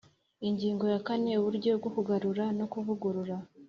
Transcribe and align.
Ingingo 0.47 0.83
ya 0.93 0.99
kane 1.07 1.31
Uburyo 1.41 1.71
bwo 1.79 1.89
kugarura 1.95 2.43
no 2.57 2.65
kuvugurura 2.71 3.35